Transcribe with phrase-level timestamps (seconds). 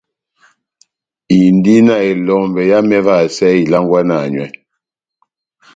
[1.43, 4.47] Indi na elombɛ yámɛ évahasɛ ilangwana nywɛ.